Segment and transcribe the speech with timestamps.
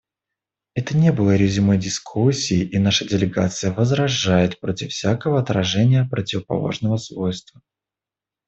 [0.73, 7.61] Это не было резюме дискуссии, и наша делегация возражает против всякого отражения противоположного свойства.